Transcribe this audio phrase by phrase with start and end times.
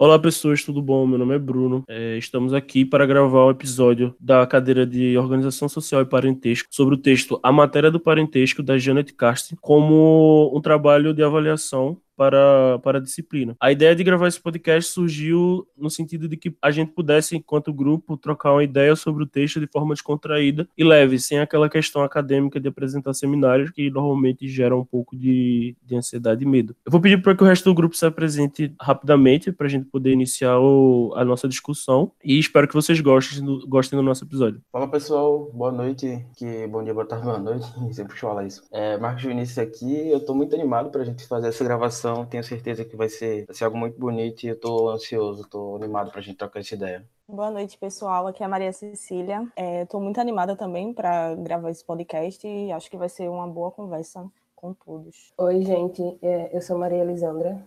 [0.00, 1.04] Olá pessoas, tudo bom?
[1.08, 1.82] Meu nome é Bruno.
[1.88, 6.68] É, estamos aqui para gravar o um episódio da cadeira de Organização Social e Parentesco
[6.70, 12.00] sobre o texto A Matéria do Parentesco da Janet Cast como um trabalho de avaliação
[12.18, 13.56] para, para a disciplina.
[13.60, 17.72] A ideia de gravar esse podcast surgiu no sentido de que a gente pudesse, enquanto
[17.72, 22.02] grupo, trocar uma ideia sobre o texto de forma descontraída e leve, sem aquela questão
[22.02, 26.74] acadêmica de apresentar seminários que normalmente gera um pouco de, de ansiedade e medo.
[26.84, 29.84] Eu vou pedir para que o resto do grupo se apresente rapidamente para a gente
[29.84, 34.24] poder iniciar o, a nossa discussão e espero que vocês gostem do, gostem do nosso
[34.24, 34.60] episódio.
[34.72, 38.64] Fala pessoal, boa noite, que bom dia, boa tarde, boa noite, sempre fala isso.
[38.72, 42.44] É, Marcos Vinícius aqui, eu estou muito animado para a gente fazer essa gravação tenho
[42.44, 46.10] certeza que vai ser, vai ser algo muito bonito e eu tô ansioso, tô animado
[46.10, 47.04] pra gente trocar essa ideia.
[47.28, 48.26] Boa noite, pessoal.
[48.26, 49.46] Aqui é a Maria Cecília.
[49.82, 53.46] Estou é, muito animada também para gravar esse podcast e acho que vai ser uma
[53.46, 54.24] boa conversa
[54.56, 55.32] com todos.
[55.36, 56.02] Oi, gente.
[56.22, 57.62] É, eu sou Maria Elisandra.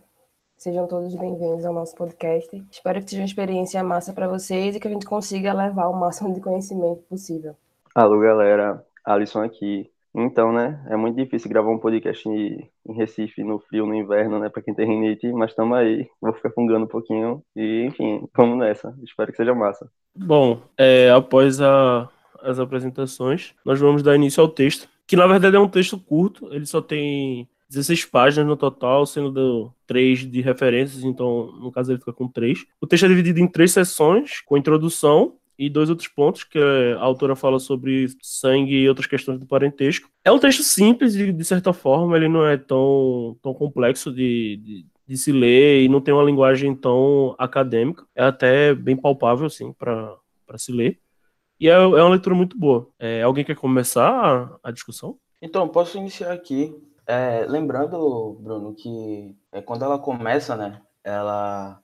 [0.57, 2.63] Sejam todos bem-vindos ao nosso podcast.
[2.71, 5.99] Espero que seja uma experiência massa para vocês e que a gente consiga levar o
[5.99, 7.55] máximo de conhecimento possível.
[7.93, 8.85] Alô, galera.
[9.03, 9.90] Alisson aqui.
[10.13, 14.49] Então, né, é muito difícil gravar um podcast em, Recife no frio, no inverno, né,
[14.49, 16.07] para quem tem rinite, mas estamos aí.
[16.21, 18.93] Vou ficar fungando um pouquinho e, enfim, vamos nessa.
[19.03, 19.89] Espero que seja massa.
[20.13, 22.09] Bom, é, após a,
[22.41, 26.53] as apresentações, nós vamos dar início ao texto, que na verdade é um texto curto,
[26.53, 31.99] ele só tem 16 páginas no total, sendo 3 de referências, então no caso ele
[31.99, 32.65] fica com 3.
[32.81, 37.01] O texto é dividido em três sessões, com introdução, e dois outros pontos que a
[37.01, 40.09] autora fala sobre sangue e outras questões do parentesco.
[40.23, 44.57] É um texto simples, de, de certa forma, ele não é tão, tão complexo de,
[44.57, 48.05] de, de se ler e não tem uma linguagem tão acadêmica.
[48.15, 50.17] É até bem palpável, assim, para
[50.57, 50.99] se ler.
[51.59, 52.87] E é, é uma leitura muito boa.
[52.97, 55.17] É, alguém quer começar a, a discussão?
[55.41, 56.75] Então, posso iniciar aqui.
[57.05, 61.80] É, lembrando, Bruno, que é, quando ela começa, né, ela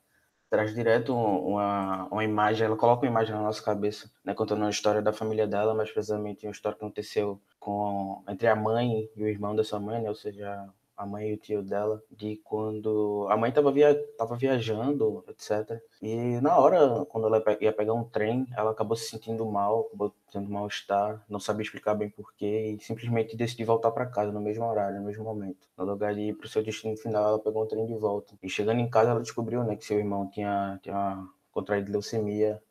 [0.49, 4.69] traz direto uma, uma imagem, ela coloca uma imagem na nossa cabeça, né, contando a
[4.69, 9.23] história da família dela, mas precisamente uma história que aconteceu com entre a mãe e
[9.23, 13.27] o irmão dessa mãe, né, ou seja, a mãe e o tio dela, de quando
[13.29, 15.79] a mãe estava via, tava viajando, etc.
[16.01, 20.13] E na hora, quando ela ia pegar um trem, ela acabou se sentindo mal, acabou
[20.31, 24.65] tendo mal-estar, não sabia explicar bem porquê, e simplesmente decidiu voltar para casa no mesmo
[24.65, 25.67] horário, no mesmo momento.
[25.77, 28.33] No lugar de ir para o seu destino final, ela pegou um trem de volta.
[28.41, 32.61] E chegando em casa, ela descobriu né, que seu irmão tinha, tinha contraído leucemia,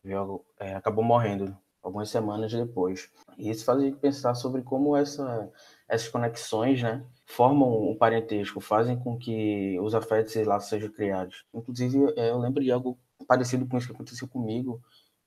[0.59, 1.57] é, acabou morrendo
[1.87, 3.09] algumas semanas depois.
[3.39, 5.49] E isso faz a gente pensar sobre como essa,
[5.89, 11.45] essas conexões, né, formam um parentesco, fazem com que os afetos e laços sejam criados.
[11.53, 14.81] Inclusive, é, eu lembro de algo parecido com isso que aconteceu comigo,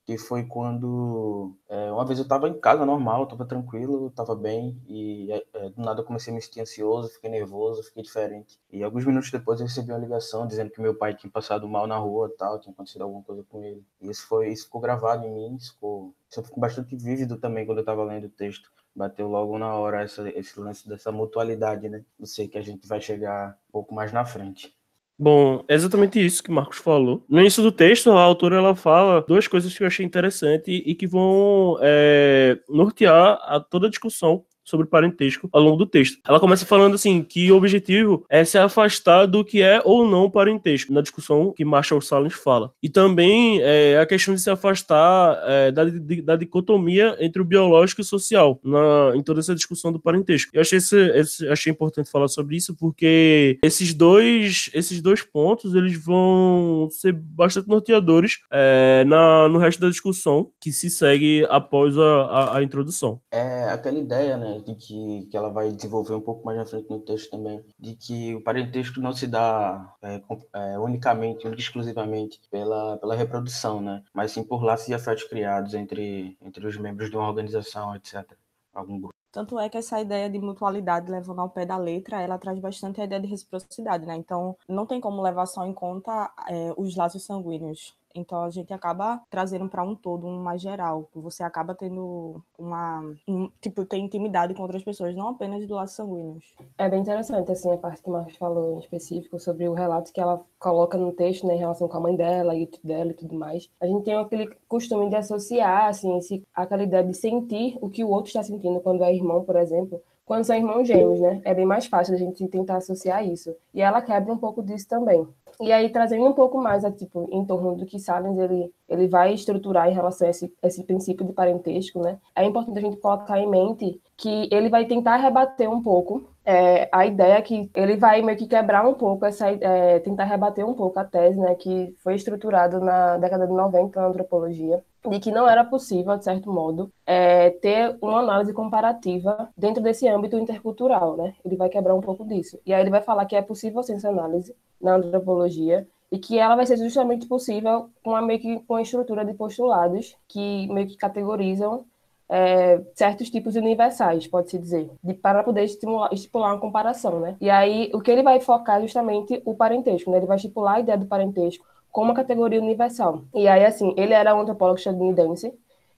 [0.06, 4.82] que foi quando é, uma vez eu estava em casa normal, estava tranquilo, estava bem
[4.88, 8.60] e é, é, do nada eu comecei a me sentir ansioso, fiquei nervoso, fiquei diferente.
[8.72, 11.86] E alguns minutos depois eu recebi uma ligação dizendo que meu pai tinha passado mal
[11.86, 13.86] na rua, tal, tinha acontecido alguma coisa com ele.
[14.02, 17.66] E isso foi, isso ficou gravado em mim, isso ficou, isso ficou bastante vívido também
[17.66, 21.88] quando eu estava lendo o texto bateu logo na hora essa, esse lance dessa mutualidade,
[21.88, 22.04] né?
[22.20, 24.76] Eu sei que a gente vai chegar um pouco mais na frente.
[25.18, 27.26] Bom, é exatamente isso que Marcos falou.
[27.28, 30.96] No início do texto, a autora ela fala duas coisas que eu achei interessante e
[30.96, 36.19] que vão é, nortear a toda a discussão sobre parentesco ao longo do texto.
[36.28, 40.30] Ela começa falando assim que o objetivo é se afastar do que é ou não
[40.30, 42.72] parentesco, na discussão que Marshall Salins fala.
[42.81, 45.84] E também é, a questão de se afastar é, da,
[46.24, 50.52] da, dicotomia entre o biológico e o social na, em toda essa discussão do parentesco.
[50.53, 55.74] Eu achei, esse, esse, achei importante falar sobre isso porque esses dois, esses dois pontos
[55.74, 61.97] eles vão ser bastante norteadores é, na, no resto da discussão que se segue após
[61.97, 63.19] a, a, a introdução.
[63.31, 66.90] É aquela ideia, né, de que, que ela vai desenvolver um pouco mais na frente
[66.90, 70.22] no texto também, de que o parentesco não se dá é,
[70.53, 74.03] é, unicamente, exclusivamente pela, pela reprodução, né?
[74.14, 78.25] Mas sim por laços e afetos criados entre, entre os membros de uma organização, etc.
[78.74, 79.19] Algum grupo.
[79.31, 83.00] Tanto é que essa ideia de mutualidade levando ao pé da letra, ela traz bastante
[83.00, 84.16] a ideia de reciprocidade, né?
[84.16, 87.95] Então, não tem como levar só em conta é, os laços sanguíneos.
[88.16, 91.10] Então a gente acaba trazendo para um todo, um mais geral.
[91.14, 93.02] Você acaba tendo uma.
[93.28, 96.40] Um, tipo, ter intimidade com outras pessoas, não apenas do lado sanguíneo.
[96.78, 100.20] É bem interessante, assim, a parte que Marcos falou em específico sobre o relato que
[100.20, 103.36] ela coloca no texto, né, em relação com a mãe dela e dela e tudo
[103.36, 103.70] mais.
[103.80, 108.04] A gente tem aquele costume de associar, assim, esse, aquela ideia de sentir o que
[108.04, 111.42] o outro está sentindo quando é irmão, por exemplo quando são irmãos gêmeos, né?
[111.44, 113.56] É bem mais fácil a gente tentar associar isso.
[113.74, 115.28] E ela quebra um pouco disso também.
[115.62, 119.07] E aí, trazendo um pouco mais, a, tipo, em torno do que Salens ele ele
[119.07, 122.18] vai estruturar em relação a esse, esse princípio de parentesco, né?
[122.36, 126.89] É importante a gente colocar em mente que ele vai tentar rebater um pouco é,
[126.91, 130.74] a ideia que ele vai meio que quebrar um pouco essa é, tentar rebater um
[130.74, 135.31] pouco a tese, né, que foi estruturada na década de 90 na antropologia, de que
[135.31, 141.15] não era possível, de certo modo, é, ter uma análise comparativa dentro desse âmbito intercultural,
[141.15, 141.36] né?
[141.45, 142.59] Ele vai quebrar um pouco disso.
[142.65, 146.56] E aí ele vai falar que é possível essa análise na antropologia e que ela
[146.56, 150.88] vai ser justamente possível com a meio que com a estrutura de postulados que meio
[150.88, 151.86] que categorizam
[152.30, 157.36] é, certos tipos universais, pode-se dizer, de, para poder estimular, estipular uma comparação, né?
[157.42, 160.18] E aí, o que ele vai focar é justamente o parentesco, né?
[160.18, 163.24] Ele vai estipular a ideia do parentesco como uma categoria universal.
[163.34, 165.52] E aí, assim, ele era um antropólogo estadunidense,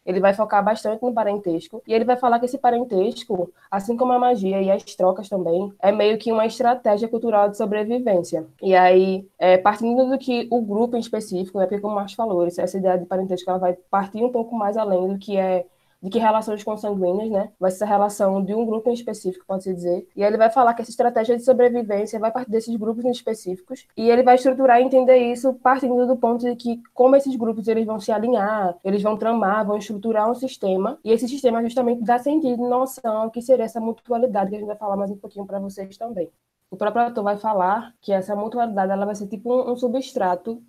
[0.06, 4.12] ele vai focar bastante no parentesco e ele vai falar que esse parentesco, assim como
[4.14, 8.46] a magia e as trocas também, é meio que uma estratégia cultural de sobrevivência.
[8.62, 12.14] E aí, é, partindo do que o grupo em específico, né, porque como o Marcos
[12.14, 15.66] falou, essa ideia de parentesco ela vai partir um pouco mais além do que é
[16.02, 19.74] de que relações consanguíneas, né, vai ser a relação de um grupo em específico, pode-se
[19.74, 20.08] dizer.
[20.16, 23.86] E ele vai falar que essa estratégia de sobrevivência vai partir desses grupos em específicos,
[23.96, 27.68] e ele vai estruturar e entender isso partindo do ponto de que como esses grupos
[27.68, 32.04] eles vão se alinhar, eles vão tramar, vão estruturar um sistema, e esse sistema justamente
[32.04, 35.18] dá sentido e noção que seria essa mutualidade que a gente vai falar mais um
[35.18, 36.30] pouquinho para vocês também.
[36.72, 40.64] O próprio autor vai falar que essa mutualidade ela vai ser tipo um, um substrato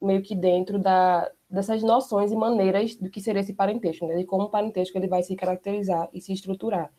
[0.00, 4.16] meio que dentro da, dessas noções e maneiras do que seria esse parentesco, né?
[4.16, 6.90] de como o parentesco ele vai se caracterizar e se estruturar.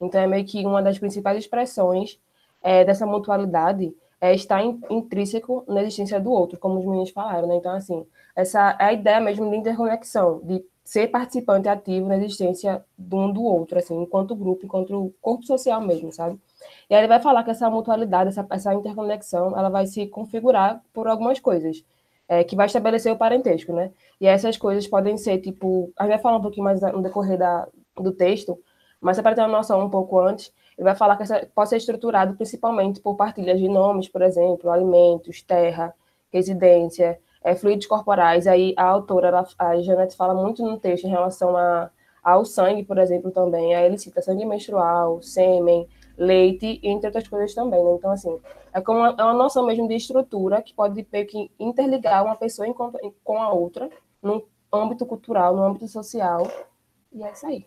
[0.00, 2.20] Então, é meio que uma das principais expressões
[2.62, 7.48] é, dessa mutualidade é estar in, intrínseco na existência do outro, como os meninos falaram.
[7.48, 7.56] Né?
[7.56, 12.84] Então, assim, essa é a ideia mesmo de interconexão, de ser participante ativo na existência
[12.96, 16.38] de um do outro, assim, enquanto grupo, enquanto corpo social mesmo, sabe?
[16.88, 20.80] E aí ele vai falar que essa mutualidade, essa, essa interconexão, ela vai se configurar
[20.92, 21.84] por algumas coisas
[22.28, 23.92] é, que vai estabelecer o parentesco, né?
[24.20, 27.38] E essas coisas podem ser, tipo, a gente vai falar um pouquinho mais no decorrer
[27.38, 28.58] da, do texto,
[29.00, 31.76] mas para ter uma noção um pouco antes, ele vai falar que essa pode ser
[31.76, 35.94] estruturado principalmente por partilhas de nomes, por exemplo, alimentos, terra,
[36.32, 38.46] residência, é, fluidos corporais.
[38.46, 41.90] Aí a autora, ela, a Janete, fala muito no texto em relação a,
[42.22, 43.74] ao sangue, por exemplo, também.
[43.74, 47.82] Aí ele cita sangue menstrual, sêmen, leite, entre outras coisas também.
[47.82, 47.90] Né?
[47.92, 48.40] Então, assim,
[48.72, 52.36] é, como uma, é uma noção mesmo de estrutura que pode meio que interligar uma
[52.36, 52.66] pessoa
[53.24, 53.90] com a outra,
[54.22, 56.46] no âmbito cultural, no âmbito social,
[57.12, 57.66] e é isso aí.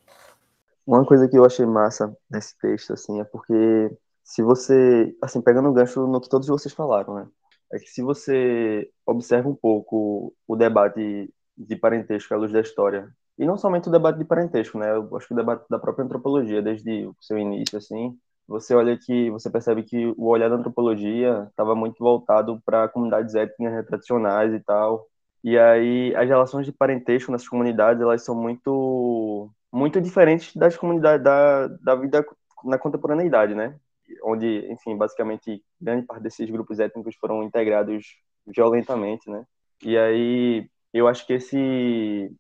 [0.86, 5.70] Uma coisa que eu achei massa nesse texto, assim, é porque se você, assim, pegando
[5.70, 7.28] o gancho no que todos vocês falaram, né,
[7.72, 13.10] é que se você observa um pouco o debate de parentesco à luz da história,
[13.38, 16.06] e não somente o debate de parentesco, né, eu acho que o debate da própria
[16.06, 18.18] antropologia, desde o seu início, assim,
[18.50, 23.36] você olha que você percebe que o olhar da antropologia estava muito voltado para comunidades
[23.36, 25.08] étnicas tradicionais e tal.
[25.44, 31.24] E aí as relações de parentesco nessas comunidades elas são muito muito diferentes das comunidades
[31.24, 32.26] da, da vida
[32.64, 33.76] na contemporaneidade, né?
[34.24, 38.18] Onde, enfim, basicamente grande parte desses grupos étnicos foram integrados
[38.48, 39.46] violentamente, né?
[39.84, 42.36] E aí eu acho que esse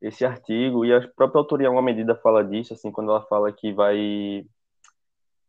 [0.00, 3.72] esse artigo e a própria autoria uma medida fala disso, assim, quando ela fala que
[3.72, 4.46] vai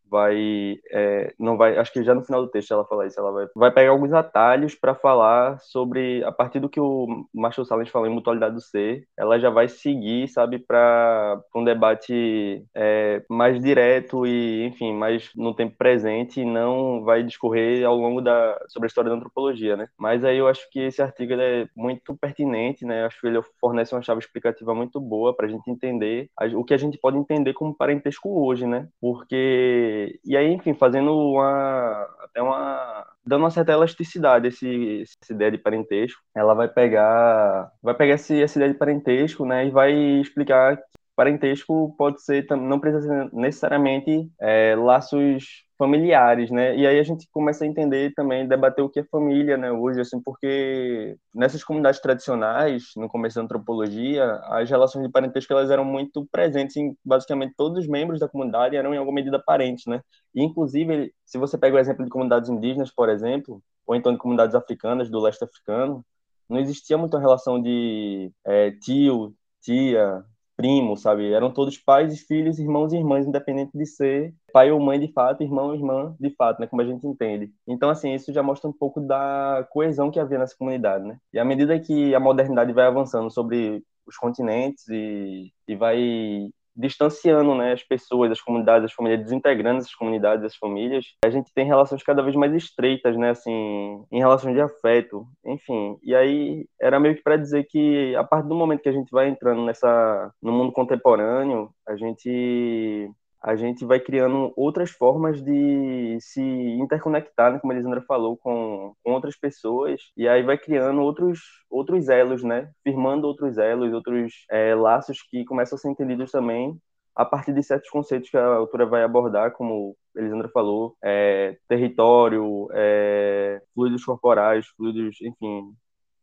[0.10, 3.32] vai é, não vai acho que já no final do texto ela fala isso ela
[3.32, 7.90] vai, vai pegar alguns atalhos para falar sobre a partir do que o Marshall Salles
[7.90, 13.62] falou em mutualidade do ser ela já vai seguir sabe para um debate é, mais
[13.62, 18.88] direto e enfim mais no tempo presente e não vai discorrer ao longo da sobre
[18.88, 19.88] a história da antropologia né?
[19.98, 23.06] Mas aí eu acho que esse artigo é muito pertinente né?
[23.06, 26.74] Acho que ele fornece uma chave explicativa muito boa para a gente entender o que
[26.74, 28.88] a gente pode entender como parentesco hoje né?
[29.00, 35.52] Porque e aí, enfim, fazendo uma até uma dando uma certa elasticidade esse essa ideia
[35.52, 36.22] de parentesco.
[36.36, 40.78] Ela vai pegar vai pegar esse, essa ideia de parentesco, né, e vai explicar
[41.20, 46.78] parentesco pode ser não precisa ser necessariamente é, laços familiares, né?
[46.78, 49.70] E aí a gente começa a entender também, debater o que é família, né?
[49.70, 55.70] Hoje, assim, porque nessas comunidades tradicionais, no começo da antropologia, as relações de parentesco elas
[55.70, 59.86] eram muito presentes em basicamente todos os membros da comunidade eram em alguma medida parentes,
[59.88, 60.02] né?
[60.34, 64.20] E, inclusive, se você pega o exemplo de comunidades indígenas, por exemplo, ou então de
[64.20, 66.06] comunidades africanas do leste africano,
[66.48, 70.24] não existia muita relação de é, tio, tia,
[70.60, 71.32] primo, sabe?
[71.32, 75.42] Eram todos pais filhos, irmãos e irmãs, independente de ser pai ou mãe de fato,
[75.42, 76.68] irmão ou irmã de fato, né?
[76.68, 77.50] Como a gente entende.
[77.66, 81.18] Então, assim, isso já mostra um pouco da coesão que havia nessa comunidade, né?
[81.32, 87.54] E à medida que a modernidade vai avançando sobre os continentes e, e vai distanciando,
[87.56, 91.06] né, as pessoas, as comunidades, as famílias, desintegrando essas comunidades, as famílias.
[91.24, 95.98] A gente tem relações cada vez mais estreitas, né, assim, em relação de afeto, enfim.
[96.02, 99.12] E aí era meio que para dizer que a partir do momento que a gente
[99.12, 106.18] vai entrando nessa no mundo contemporâneo, a gente a gente vai criando outras formas de
[106.20, 111.02] se interconectar, né, como a Elisandra falou, com, com, outras pessoas, e aí vai criando
[111.02, 116.32] outros, outros elos, né, firmando outros elos, outros é, laços que começam a ser entendidos
[116.32, 116.78] também
[117.16, 121.58] a partir de certos conceitos que a autora vai abordar, como a Elisandra falou, é,
[121.68, 125.74] território, é, fluidos corporais, fluidos, enfim,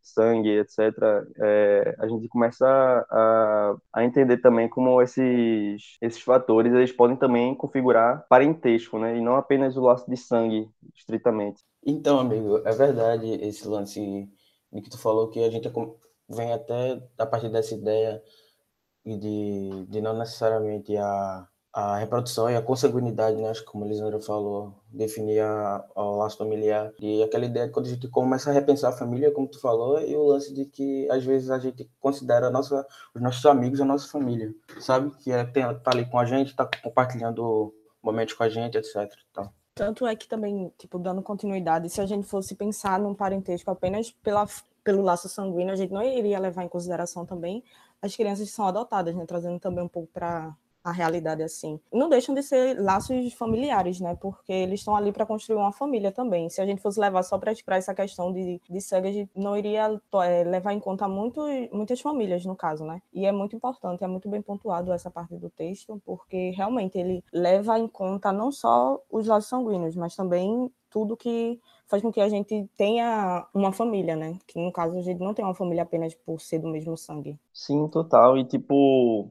[0.06, 0.78] sangue, etc.,
[1.38, 7.54] é, a gente começa a, a, entender também como esses, esses fatores eles podem também
[7.54, 9.16] configurar parentesco, né?
[9.16, 11.62] E não apenas o laço de sangue, estritamente.
[11.84, 14.28] Então, amigo, é verdade esse lance
[14.72, 15.70] que tu falou que a gente
[16.28, 18.22] vem até a partir dessa ideia
[19.04, 23.50] de, de não necessariamente a a reprodução e a consanguinidade, né?
[23.50, 26.90] Acho que como a Lisandra falou, definir a, o laço familiar.
[26.99, 30.00] E aquela ideia de quando a gente começa a repensar a família, como tu falou,
[30.00, 33.78] e o lance de que às vezes a gente considera a nossa, os nossos amigos
[33.78, 35.14] a nossa família, sabe?
[35.18, 39.12] Que é, tem, tá ali com a gente, tá compartilhando momentos com a gente, etc.
[39.75, 44.11] Tanto é que também, tipo, dando continuidade, se a gente fosse pensar num parentesco apenas
[44.11, 44.47] pela,
[44.83, 47.62] pelo laço sanguíneo, a gente não iria levar em consideração também
[48.00, 49.26] as crianças que são adotadas, né?
[49.26, 50.56] Trazendo também um pouco para
[50.87, 51.81] a realidade assim.
[51.93, 54.14] Não deixam de ser laços familiares, né?
[54.14, 56.49] Porque eles estão ali para construir uma família também.
[56.49, 59.57] Se a gente fosse levar só para essa questão de, de sangue, a gente não
[59.57, 61.40] iria é, levar em conta muito,
[61.73, 63.02] muitas famílias, no caso, né?
[63.12, 67.25] E é muito importante, é muito bem pontuado essa parte do texto, porque realmente ele
[67.33, 72.21] leva em conta não só os laços sanguíneos, mas também tudo que faz com que
[72.21, 74.38] a gente tenha uma família, né?
[74.47, 77.37] Que no caso a gente não tem uma família apenas por ser do mesmo sangue.
[77.52, 78.38] Sim, total.
[78.38, 79.28] E tipo,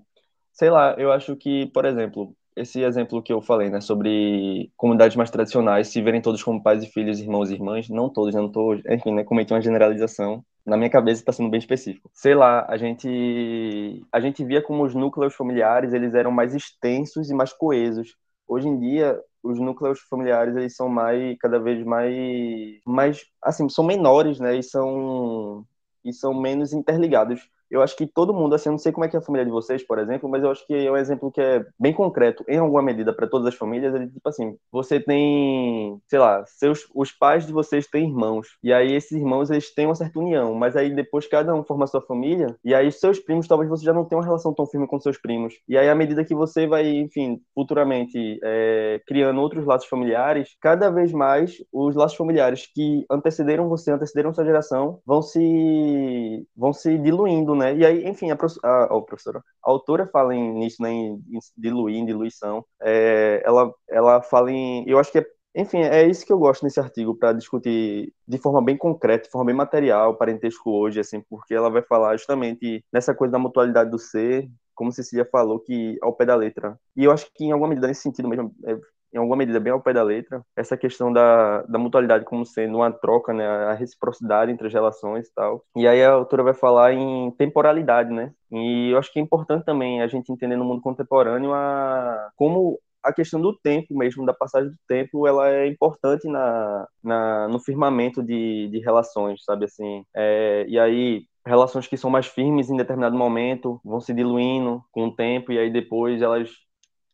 [0.56, 5.18] Sei lá, eu acho que, por exemplo, esse exemplo que eu falei, né, sobre comunidades
[5.18, 8.40] mais tradicionais se verem todos como pais e filhos, irmãos e irmãs, não todos, né,
[8.40, 10.46] não tô, enfim, né, cometi uma generalização.
[10.66, 12.10] Na minha cabeça está sendo bem específico.
[12.14, 17.30] Sei lá, a gente a gente via como os núcleos familiares, eles eram mais extensos
[17.30, 18.16] e mais coesos.
[18.48, 23.84] Hoje em dia, os núcleos familiares eles são mais cada vez mais mais assim, são
[23.84, 25.66] menores, né, e são
[26.04, 29.10] e são menos interligados eu acho que todo mundo, assim, eu não sei como é
[29.10, 31.32] que é a família de vocês, por exemplo, mas eu acho que é um exemplo
[31.32, 33.94] que é bem concreto, em alguma medida, para todas as famílias.
[33.94, 38.74] Ele, tipo assim, você tem, sei lá, seus, os pais de vocês têm irmãos, e
[38.74, 42.02] aí esses irmãos, eles têm uma certa união, mas aí depois cada um forma sua
[42.02, 45.00] família, e aí seus primos, talvez você já não tenha uma relação tão firme com
[45.00, 45.56] seus primos.
[45.68, 50.90] E aí, à medida que você vai, enfim, futuramente é, criando outros laços familiares, cada
[50.90, 56.98] vez mais os laços familiares que antecederam você, antecederam sua geração, vão se, vão se
[56.98, 57.76] diluindo né?
[57.76, 61.40] E aí, enfim, a, a, a professora, a autora fala em, nisso, né, em, em
[61.58, 62.66] diluir, em diluição.
[62.82, 65.26] É, ela, ela fala em, eu acho que é
[65.58, 69.32] enfim, é isso que eu gosto nesse artigo, para discutir de forma bem concreta, de
[69.32, 73.90] forma bem material, parentesco hoje, assim, porque ela vai falar justamente nessa coisa da mutualidade
[73.90, 76.78] do ser, como Cecília falou, que ao pé da letra.
[76.96, 78.78] E eu acho que, em alguma medida, nesse sentido mesmo, é,
[79.16, 82.78] em alguma medida, bem ao pé da letra, essa questão da, da mutualidade como sendo
[82.78, 85.64] uma troca, né, a reciprocidade entre as relações e tal.
[85.76, 88.32] E aí a autora vai falar em temporalidade, né?
[88.52, 92.78] E eu acho que é importante também a gente entender no mundo contemporâneo a, como
[93.02, 97.60] a questão do tempo mesmo, da passagem do tempo, ela é importante na, na no
[97.60, 100.04] firmamento de, de relações, sabe assim?
[100.16, 105.06] É, e aí, relações que são mais firmes em determinado momento vão se diluindo com
[105.06, 106.50] o tempo e aí depois elas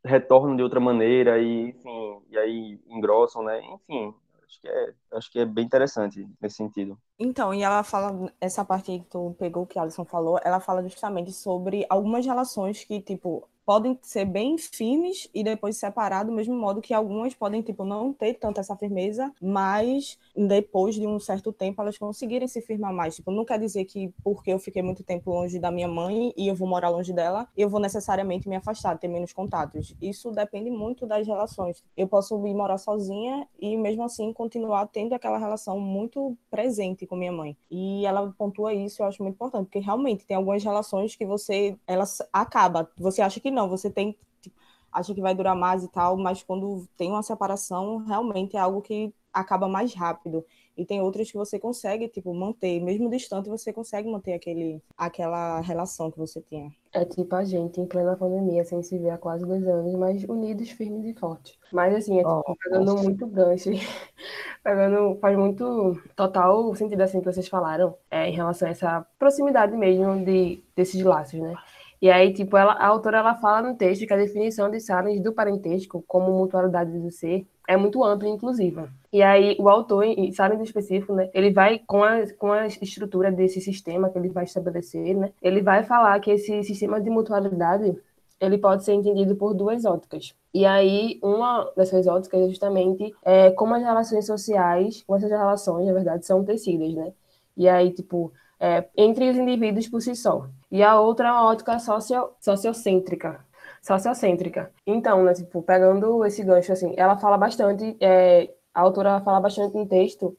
[0.04, 3.62] retornam de outra maneira e, enfim, e aí engrossam, né?
[3.74, 4.14] Enfim,
[4.48, 6.98] acho que é, acho que é bem interessante nesse sentido.
[7.24, 10.82] Então, e ela fala, essa parte que tu pegou, que a Alison falou, ela fala
[10.82, 16.56] justamente sobre algumas relações que, tipo, podem ser bem firmes e depois separar do mesmo
[16.56, 21.54] modo que algumas podem tipo não ter tanta essa firmeza, mas depois de um certo
[21.54, 23.16] tempo elas conseguirem se firmar mais.
[23.16, 26.48] Tipo, não quer dizer que porque eu fiquei muito tempo longe da minha mãe e
[26.48, 29.96] eu vou morar longe dela, eu vou necessariamente me afastar, ter menos contatos.
[30.02, 31.84] Isso depende muito das relações.
[31.96, 37.18] Eu posso ir morar sozinha e mesmo assim continuar tendo aquela relação muito presente com
[37.18, 37.58] minha mãe.
[37.70, 41.78] E ela pontua isso, eu acho muito importante, porque realmente tem algumas relações que você
[41.86, 44.56] elas acaba, você acha que não, você tem tipo,
[44.92, 48.82] acha que vai durar mais e tal, mas quando tem uma separação, realmente é algo
[48.82, 50.46] que acaba mais rápido.
[50.78, 55.60] E tem outras que você consegue, tipo, manter, mesmo distante, você consegue manter aquele, aquela
[55.62, 56.72] relação que você tinha.
[56.94, 60.24] É tipo a gente em plena pandemia, sem se ver há quase dois anos, mas
[60.26, 61.58] unidos, firmes e fortes.
[61.72, 63.04] Mas assim, é tipo, oh, pegando nossa.
[63.04, 63.70] muito gancho,
[64.64, 69.76] pegando, faz muito total sentido assim que vocês falaram, é, em relação a essa proximidade
[69.76, 71.54] mesmo de, desses laços, né?
[72.02, 75.22] E aí, tipo, ela, a autora ela fala no texto que a definição de Salins
[75.22, 78.90] do parentesco como mutualidade do ser é muito ampla e inclusiva.
[79.14, 83.32] E aí, o autor, em Salins específico, né, ele vai, com a, com a estrutura
[83.32, 87.96] desse sistema que ele vai estabelecer, né, ele vai falar que esse sistema de mutualidade
[88.40, 90.34] ele pode ser entendido por duas óticas.
[90.52, 95.86] E aí, uma dessas óticas é justamente é, como as relações sociais, como essas relações,
[95.86, 97.14] na verdade, são tecidas, né?
[97.56, 100.48] E aí, tipo, é, entre os indivíduos por si só.
[100.72, 103.46] E a outra é uma ótica socio, sociocêntrica.
[103.82, 104.72] Sociocêntrica.
[104.86, 109.76] Então, né, tipo, pegando esse gancho, assim, ela fala bastante é, a autora fala bastante
[109.76, 110.36] no texto,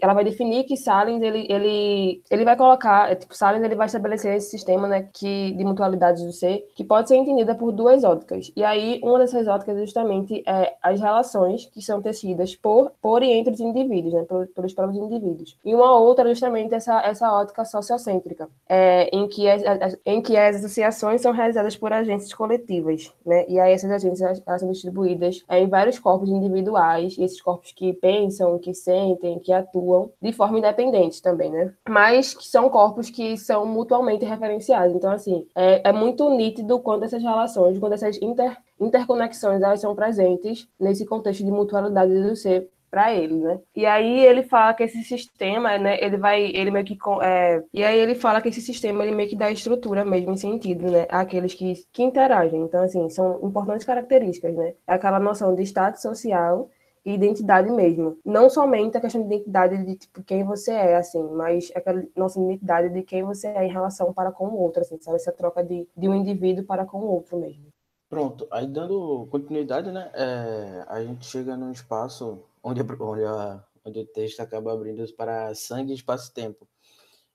[0.00, 3.86] ela vai definir que Salins, ele, ele, ele vai colocar, é, tipo, Salins ele vai
[3.86, 8.04] estabelecer esse sistema, né, que, de mutualidades do ser, que pode ser entendida por duas
[8.04, 8.52] óticas.
[8.54, 13.32] E aí, uma dessas óticas justamente é as relações que são tecidas por, por e
[13.32, 15.56] entre os indivíduos, né, pelos próprios indivíduos.
[15.64, 20.36] E uma outra justamente essa, essa ótica sociocêntrica, é, em, que as, as, em que
[20.36, 25.42] as associações são realizadas por agências coletivas, né, e aí essas agências elas são distribuídas
[25.48, 30.32] é, em vários corpos individuais, e esses corpos que pensam, que sentem, que atuam de
[30.32, 31.72] forma independente também, né?
[31.88, 34.94] Mas que são corpos que são mutuamente referenciados.
[34.94, 39.94] Então, assim, é, é muito nítido quando essas relações, quando essas inter, interconexões elas são
[39.94, 43.60] presentes nesse contexto de mutualidade do ser para ele, né?
[43.74, 47.84] E aí ele fala que esse sistema, né, ele vai, ele meio que é, e
[47.84, 51.06] aí ele fala que esse sistema ele meio que dá estrutura mesmo em sentido, né,
[51.08, 52.60] àqueles que, que interagem.
[52.62, 54.74] Então assim, são importantes características, né?
[54.86, 56.68] Aquela noção de status social
[57.04, 58.18] identidade mesmo.
[58.24, 62.40] Não somente a questão de identidade de tipo quem você é, assim, mas aquela nossa
[62.40, 65.16] identidade de quem você é em relação para com o outro, assim, sabe?
[65.16, 67.66] Essa troca de, de um indivíduo para com o outro mesmo.
[68.08, 70.10] Pronto, aí dando continuidade, né?
[70.14, 75.54] É, a gente chega num espaço onde, onde, a, onde o texto acaba abrindo para
[75.54, 76.68] sangue, espaço e tempo.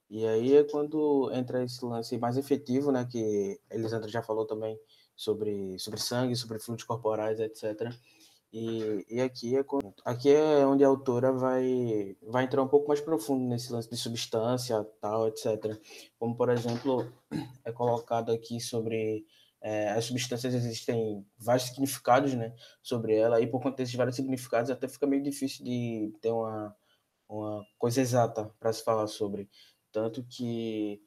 [0.10, 3.08] E aí é quando entra esse lance mais efetivo, né?
[3.10, 4.78] Que Elisandra já falou também
[5.16, 7.92] sobre, sobre sangue, sobre fluidos corporais, etc
[8.58, 9.66] e, e aqui, é,
[10.06, 13.98] aqui é onde a autora vai, vai entrar um pouco mais profundo nesse lance de
[13.98, 15.78] substância, tal, etc.
[16.18, 17.12] Como, por exemplo,
[17.66, 19.26] é colocado aqui sobre
[19.60, 24.72] é, as substâncias existem vários significados né, sobre ela, e por conta desses vários significados
[24.72, 26.74] até fica meio difícil de ter uma,
[27.28, 29.50] uma coisa exata para se falar sobre.
[29.92, 31.02] Tanto que,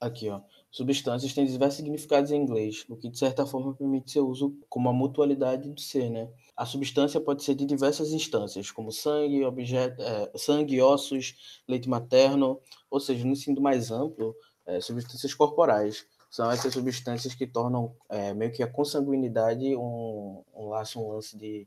[0.00, 4.26] aqui, ó, substâncias têm diversos significados em inglês, o que de certa forma permite seu
[4.26, 6.30] uso como a mutualidade do ser, né?
[6.56, 12.58] A substância pode ser de diversas instâncias, como sangue, objeto, é, sangue, ossos, leite materno,
[12.90, 14.34] ou seja, no sentido mais amplo,
[14.66, 16.06] é, substâncias corporais.
[16.30, 21.36] São essas substâncias que tornam é, meio que a consanguinidade um, um laço, um lance
[21.36, 21.66] de,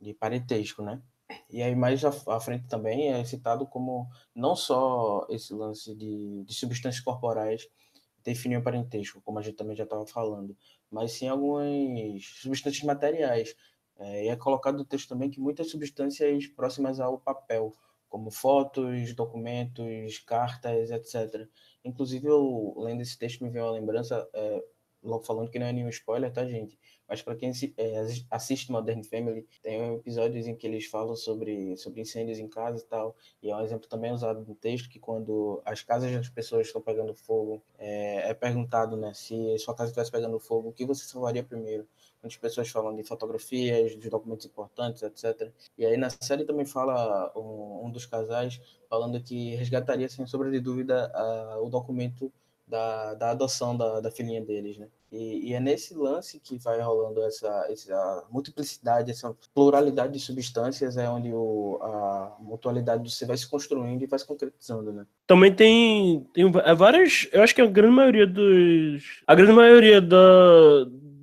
[0.00, 1.02] de parentesco, né?
[1.50, 6.54] E aí mais à, frente também é citado como não só esse lance de, de
[6.54, 7.66] substâncias corporais
[8.22, 10.56] definir o parentesco, como a gente também já estava falando,
[10.90, 13.54] mas sim algumas substâncias materiais,
[13.98, 17.72] é, e é colocado no texto também que muitas substâncias próximas ao papel,
[18.08, 21.48] como fotos, documentos, cartas, etc.
[21.84, 24.64] Inclusive, eu lendo esse texto me veio uma lembrança, é,
[25.02, 26.78] logo falando que não é nenhum spoiler, tá, gente?
[27.08, 32.00] Mas para quem é, assiste Modern Family, tem episódios em que eles falam sobre, sobre
[32.00, 33.14] incêndios em casa e tal.
[33.42, 36.80] E é um exemplo também usado no texto que quando as casas das pessoas estão
[36.80, 41.04] pegando fogo, é, é perguntado, né, se sua casa estivesse pegando fogo, o que você
[41.04, 41.86] salvaria primeiro?
[42.22, 45.52] Muitas pessoas falam de fotografias, de documentos importantes, etc.
[45.76, 50.50] E aí na série também fala um, um dos casais falando que resgataria, sem sombra
[50.50, 52.32] de dúvida, a, o documento
[52.66, 54.88] da, da adoção da, da filhinha deles, né?
[55.14, 60.96] E, e, é nesse lance que vai rolando essa, essa multiplicidade, essa pluralidade de substâncias,
[60.96, 65.06] é onde o, a mutualidade do ser vai se construindo e vai se concretizando, né?
[65.24, 70.00] Também tem, tem é várias, eu acho que a grande maioria dos, a grande maioria
[70.00, 70.18] da,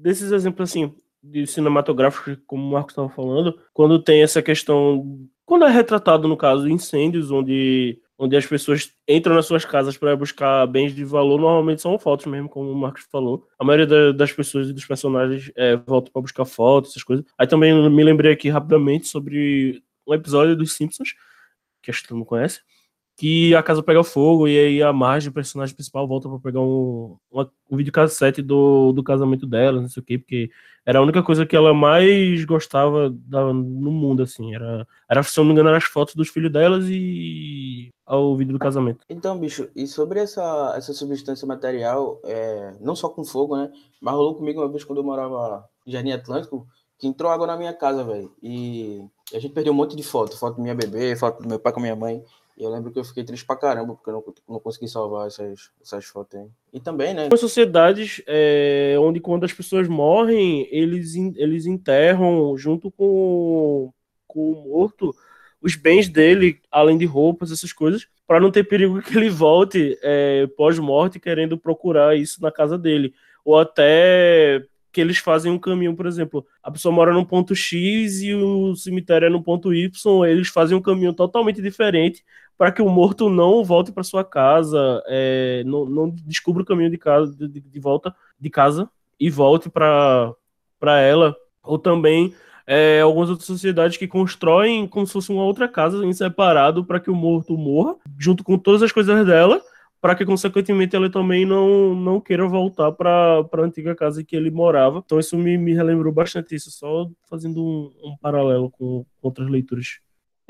[0.02, 5.66] desses exemplos assim de cinematográficos, como o Marcos estava falando, quando tem essa questão, quando
[5.66, 10.68] é retratado no caso incêndios, onde onde as pessoas entram nas suas casas para buscar
[10.68, 13.48] bens de valor, normalmente são fotos mesmo, como o Marcos falou.
[13.58, 17.26] A maioria das pessoas e dos personagens é, volta para buscar fotos, essas coisas.
[17.36, 21.16] Aí também me lembrei aqui rapidamente sobre um episódio dos Simpsons,
[21.82, 22.62] que acho que todo mundo conhece,
[23.22, 26.60] que a casa pega fogo e aí a Marge, o personagem principal, volta para pegar
[26.60, 30.50] um, uma, um videocassete do, do casamento dela, não sei o quê, porque
[30.84, 34.56] era a única coisa que ela mais gostava da, no mundo, assim.
[34.56, 38.36] Era, era, se eu não me engano, eram as fotos dos filhos delas e ao
[38.36, 39.06] vídeo do casamento.
[39.08, 43.72] Então, bicho, e sobre essa, essa substância material, é, não só com fogo, né?
[44.02, 46.66] Mas rolou comigo uma vez quando eu morava em Jardim Atlântico,
[46.98, 48.34] que entrou água na minha casa, velho.
[48.42, 50.36] E a gente perdeu um monte de foto.
[50.36, 52.24] Foto minha bebê, foto do meu pai com a minha mãe.
[52.62, 55.72] Eu lembro que eu fiquei triste pra caramba, porque eu não, não consegui salvar essas,
[55.82, 56.48] essas fotos aí.
[56.72, 57.30] E também, né?
[57.32, 63.92] As sociedades é, onde quando as pessoas morrem, eles, eles enterram junto com,
[64.28, 65.14] com o morto
[65.62, 69.98] os bens dele, além de roupas, essas coisas, para não ter perigo que ele volte
[70.02, 73.14] é, pós-morte querendo procurar isso na casa dele.
[73.46, 78.22] Ou até que eles fazem um caminho, por exemplo, a pessoa mora num ponto X
[78.22, 82.26] e o cemitério é no ponto Y, eles fazem um caminho totalmente diferente
[82.62, 86.92] para que o morto não volte para sua casa, é, não, não, descubra o caminho
[86.92, 88.88] de casa de, de volta de casa
[89.20, 90.36] e volte para
[91.02, 92.36] ela, ou também
[92.68, 97.00] é, algumas outras sociedades que constroem como se fosse uma outra casa em separado para
[97.00, 99.60] que o morto morra, junto com todas as coisas dela,
[100.00, 104.52] para que, consequentemente, ela também não, não queira voltar para a antiga casa que ele
[104.52, 105.02] morava.
[105.04, 109.50] Então, isso me, me relembrou bastante isso, só fazendo um, um paralelo com, com outras
[109.50, 110.00] leituras.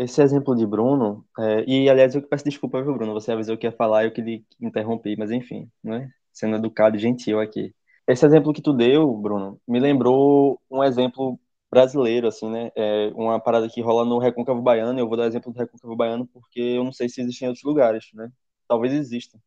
[0.03, 3.13] Esse exemplo de Bruno, é, e aliás, eu peço desculpa, viu, Bruno?
[3.13, 6.09] Você avisou que ia falar e eu que lhe interrompi, mas enfim, né?
[6.33, 7.75] Sendo educado e gentil aqui.
[8.07, 12.71] Esse exemplo que tu deu, Bruno, me lembrou um exemplo brasileiro, assim, né?
[12.75, 16.25] É uma parada que rola no Recôncavo Baiano, eu vou dar exemplo do Recôncavo Baiano
[16.27, 18.31] porque eu não sei se existe em outros lugares, né?
[18.67, 19.39] talvez exista.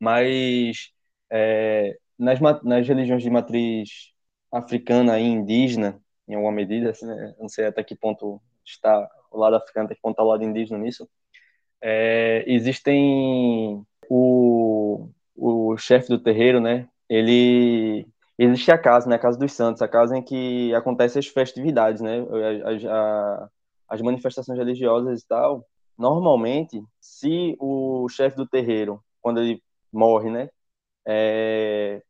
[0.00, 0.90] Mas
[1.30, 4.12] é, nas, nas religiões de matriz
[4.52, 7.34] africana e indígena, em alguma medida, assim, né?
[7.38, 10.78] não sei até que ponto está o lado africano, até que está o lado indígena
[10.78, 11.08] nisso,
[11.80, 16.88] é, existem o, o chefe do terreiro, né?
[17.08, 18.06] Ele
[18.38, 19.16] existe a casa, né?
[19.16, 22.20] A casa dos santos, a casa em que acontecem as festividades, né?
[22.64, 23.50] As, as,
[23.88, 25.64] as manifestações religiosas e tal
[25.98, 29.62] normalmente, se o chefe do terreiro, quando ele
[29.92, 30.48] morre, né,
[31.06, 32.02] é,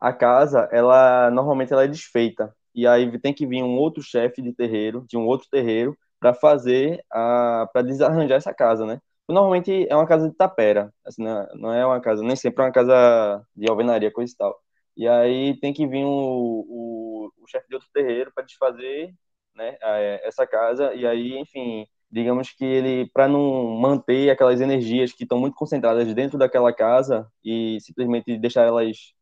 [0.00, 4.42] a casa, ela normalmente ela é desfeita e aí tem que vir um outro chefe
[4.42, 9.00] de terreiro, de um outro terreiro, para fazer a, para desarranjar essa casa, né?
[9.28, 11.22] Normalmente é uma casa de tapera, assim,
[11.54, 14.58] não é, é uma casa, nem sempre é uma casa de alvenaria, coisa e tal.
[14.96, 19.14] E aí tem que vir o, o, o chefe de outro terreiro para desfazer,
[19.54, 19.76] né,
[20.22, 25.38] essa casa e aí, enfim, digamos que ele, para não manter aquelas energias que estão
[25.38, 29.12] muito concentradas dentro daquela casa e simplesmente deixar elas,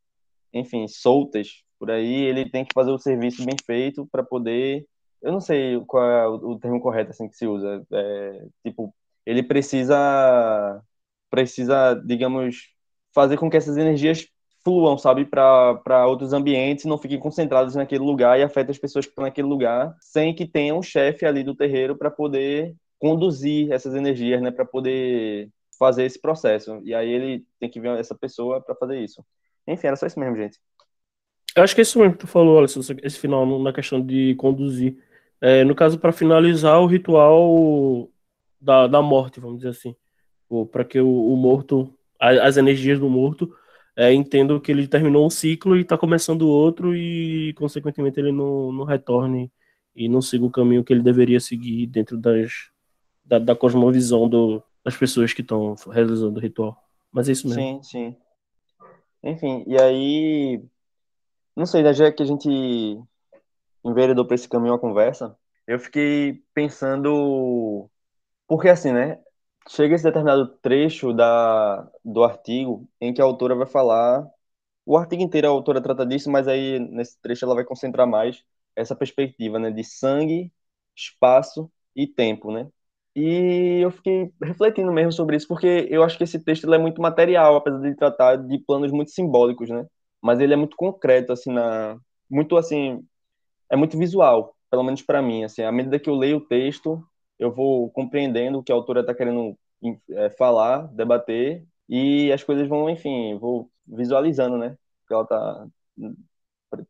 [0.53, 4.87] enfim, soltas por aí, ele tem que fazer o serviço bem feito para poder,
[5.27, 8.95] eu não sei qual é o termo correto assim que se usa, é, tipo,
[9.27, 10.81] ele precisa,
[11.29, 12.69] precisa, digamos,
[13.13, 14.29] fazer com que essas energias
[14.63, 19.11] fluam, sabe, para outros ambientes, não fiquem concentrados naquele lugar e afetem as pessoas que
[19.11, 23.95] estão naquele lugar, sem que tenha um chefe ali do terreiro para poder conduzir essas
[23.97, 26.81] energias, né, para poder fazer esse processo.
[26.85, 29.25] E aí ele tem que ver essa pessoa para fazer isso.
[29.67, 30.59] Enfim, era só isso mesmo, gente.
[31.57, 34.37] Eu acho que é isso mesmo que tu falou, Alisson, esse final na questão de
[34.37, 35.03] conduzir.
[35.41, 38.09] É, no caso, para finalizar o ritual
[38.61, 39.95] da, da morte, vamos dizer assim.
[40.71, 43.53] Para que o, o morto, as energias do morto
[43.97, 48.71] é, entendo que ele terminou um ciclo e está começando outro e, consequentemente, ele não,
[48.71, 49.51] não retorne
[49.95, 52.71] e não siga o caminho que ele deveria seguir dentro das,
[53.25, 56.77] da, da cosmovisão do, das pessoas que estão realizando o ritual.
[57.11, 57.63] Mas é isso mesmo.
[57.63, 58.17] Sim, sim.
[59.23, 60.63] Enfim, e aí,
[61.57, 63.01] não sei, né, já que a gente
[63.91, 67.91] enveredou para esse caminho a conversa, eu fiquei pensando,
[68.49, 69.21] porque assim, né,
[69.69, 74.27] chega esse determinado trecho da, do artigo em que a autora vai falar.
[74.85, 78.43] O artigo inteiro a autora trata disso, mas aí nesse trecho ela vai concentrar mais
[78.77, 80.53] essa perspectiva, né, de sangue,
[80.97, 82.69] espaço e tempo, né?
[83.15, 87.01] E eu fiquei refletindo mesmo sobre isso, porque eu acho que esse texto é muito
[87.01, 89.87] material, apesar de tratar de planos muito simbólicos, né?
[90.21, 91.99] Mas ele é muito concreto, assim, na
[92.31, 93.03] muito assim,
[93.71, 97.03] é muito visual, pelo menos para mim, assim, à medida que eu leio o texto,
[97.39, 99.57] eu vou compreendendo o que a autora está querendo
[100.11, 104.77] é, falar, debater, e as coisas vão, enfim, vou visualizando, né?
[105.07, 105.67] Que ela está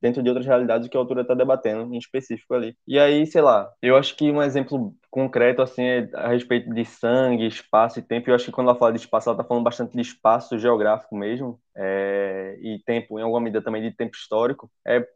[0.00, 2.76] dentro de outras realidades que a autora está debatendo em específico ali.
[2.86, 6.84] E aí, sei lá, eu acho que um exemplo concreto assim é a respeito de
[6.84, 8.30] sangue, espaço e tempo.
[8.30, 11.14] Eu acho que quando ela fala de espaço, ela está falando bastante de espaço geográfico
[11.16, 14.70] mesmo é, e tempo, em alguma medida também de tempo histórico.
[14.86, 15.06] É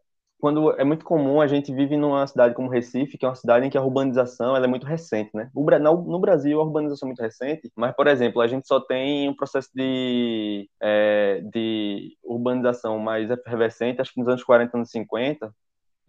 [0.40, 3.66] quando é muito comum a gente vive numa cidade como Recife, que é uma cidade
[3.66, 5.50] em que a urbanização ela é muito recente, né?
[5.54, 9.36] No Brasil a urbanização é muito recente, mas por exemplo a gente só tem um
[9.36, 15.52] processo de, é, de urbanização mais efervescente, acho que nos anos 40, anos 50,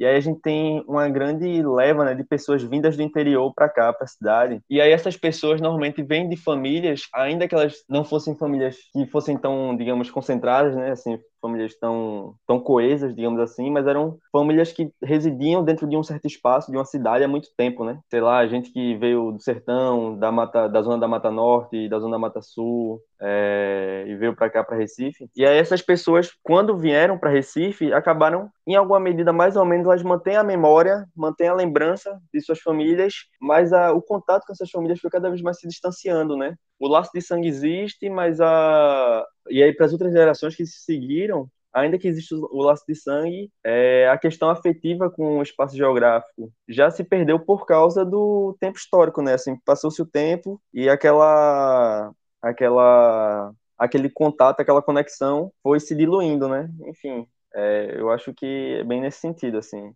[0.01, 3.69] e aí a gente tem uma grande leva né, de pessoas vindas do interior para
[3.69, 4.59] cá, para a cidade.
[4.67, 9.05] E aí essas pessoas normalmente vêm de famílias, ainda que elas não fossem famílias que
[9.05, 14.71] fossem tão, digamos, concentradas, né, assim, famílias tão, tão coesas, digamos assim, mas eram famílias
[14.71, 17.99] que residiam dentro de um certo espaço, de uma cidade há muito tempo, né?
[18.09, 21.99] Sei lá, gente que veio do sertão, da, mata, da zona da Mata Norte, da
[21.99, 25.29] zona da Mata Sul, é, e veio para cá, para Recife.
[25.35, 29.85] E aí essas pessoas, quando vieram para Recife, acabaram, em alguma medida, mais ou menos,
[29.85, 34.53] elas mantêm a memória, mantêm a lembrança de suas famílias, mas a, o contato com
[34.53, 36.55] essas famílias foi cada vez mais se distanciando, né?
[36.81, 40.79] O laço de sangue existe, mas a e aí para as outras gerações que se
[40.79, 45.77] seguiram, ainda que exista o laço de sangue, é, a questão afetiva com o espaço
[45.77, 49.35] geográfico já se perdeu por causa do tempo histórico, né?
[49.35, 56.67] Assim, passou-se o tempo e aquela aquela aquele contato, aquela conexão foi se diluindo, né?
[56.87, 59.93] Enfim, é, eu acho que é bem nesse sentido, assim.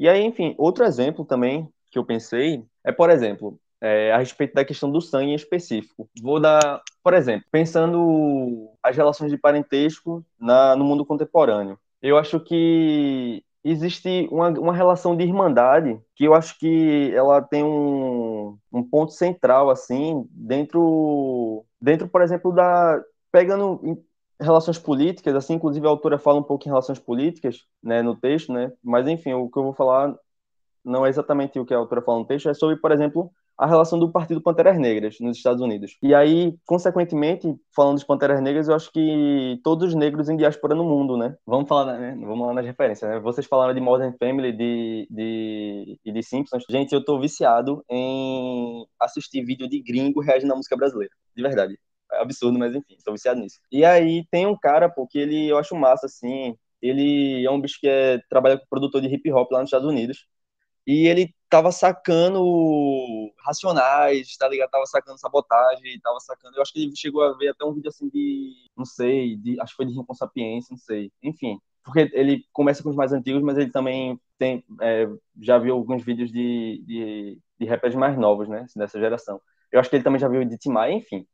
[0.00, 4.54] E aí, enfim, outro exemplo também que eu pensei é, por exemplo, é, a respeito
[4.54, 6.08] da questão do sangue em específico.
[6.22, 11.76] Vou dar, por exemplo, pensando as relações de parentesco na, no mundo contemporâneo.
[12.00, 17.64] Eu acho que existe uma, uma relação de irmandade que eu acho que ela tem
[17.64, 24.02] um, um ponto central assim dentro dentro por exemplo da pegando
[24.40, 28.52] relações políticas assim inclusive a autora fala um pouco em relações políticas né no texto
[28.52, 30.12] né mas enfim o que eu vou falar
[30.84, 33.30] não é exatamente o que a autora fala no texto é sobre por exemplo
[33.62, 35.96] a relação do Partido Panteras Negras nos Estados Unidos.
[36.02, 40.74] E aí, consequentemente, falando dos Panteras Negras, eu acho que todos os negros em diáspora
[40.74, 41.36] no mundo, né?
[41.46, 42.16] Vamos falar, né?
[42.20, 43.20] Vamos lá nas referências, né?
[43.20, 46.64] Vocês falaram de Modern Family de, de, e de Simpsons.
[46.68, 51.14] Gente, eu tô viciado em assistir vídeo de gringo reagindo à música brasileira.
[51.36, 51.78] De verdade.
[52.10, 53.60] É absurdo, mas enfim, tô viciado nisso.
[53.70, 56.56] E aí tem um cara, porque ele eu acho massa, assim.
[56.82, 59.88] Ele é um bicho que é, trabalha com produtor de hip hop lá nos Estados
[59.88, 60.26] Unidos
[60.86, 62.40] e ele tava sacando
[63.44, 64.70] racionais, tá ligado?
[64.70, 66.56] Tava sacando sabotagem, tava sacando.
[66.56, 69.60] Eu acho que ele chegou a ver até um vídeo assim de, não sei, de,
[69.60, 71.12] acho que foi de Rincon Sapiência, não sei.
[71.22, 75.06] Enfim, porque ele começa com os mais antigos, mas ele também tem, é,
[75.40, 78.66] já viu alguns vídeos de, de, de rappers mais novos, né?
[78.76, 79.40] Dessa geração.
[79.70, 81.26] Eu acho que ele também já viu de Timaya, enfim.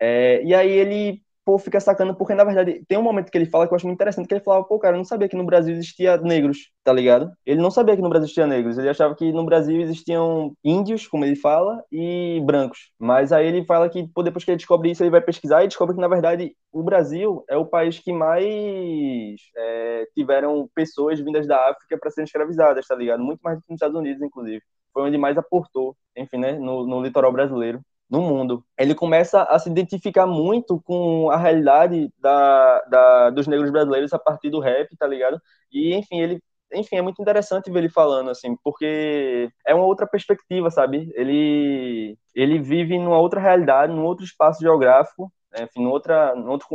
[0.00, 3.46] É, e aí ele pô, fica sacando, porque na verdade tem um momento que ele
[3.46, 5.36] fala que eu acho muito interessante, que ele falava, pô, cara, eu não sabia que
[5.36, 7.30] no Brasil existia negros, tá ligado?
[7.46, 11.06] Ele não sabia que no Brasil existia negros, ele achava que no Brasil existiam índios,
[11.06, 12.90] como ele fala, e brancos.
[12.98, 15.68] Mas aí ele fala que, pô, depois que ele descobre isso, ele vai pesquisar e
[15.68, 21.46] descobre que, na verdade, o Brasil é o país que mais é, tiveram pessoas vindas
[21.46, 23.22] da África para serem escravizadas, tá ligado?
[23.22, 24.62] Muito mais do que nos Estados Unidos, inclusive.
[24.92, 28.64] Foi onde mais aportou, enfim, né, no, no litoral brasileiro no mundo.
[28.78, 34.18] Ele começa a se identificar muito com a realidade da, da, dos negros brasileiros a
[34.18, 35.40] partir do rap, tá ligado?
[35.72, 36.40] E, enfim, ele
[36.72, 41.10] enfim, é muito interessante ver ele falando, assim, porque é uma outra perspectiva, sabe?
[41.14, 45.64] Ele, ele vive numa outra realidade, num outro espaço geográfico, né?
[45.64, 46.68] enfim, num outra, num outro,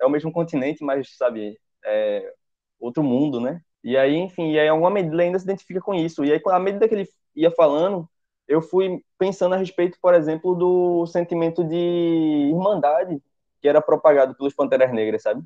[0.00, 2.32] é o mesmo continente, mas, sabe, é
[2.78, 3.60] outro mundo, né?
[3.82, 6.24] E aí, enfim, e aí, alguma medida ainda se identifica com isso.
[6.24, 8.08] E aí, à medida que ele ia falando,
[8.48, 13.20] eu fui pensando a respeito, por exemplo, do sentimento de irmandade
[13.60, 15.42] que era propagado pelos Panteras Negras, sabe?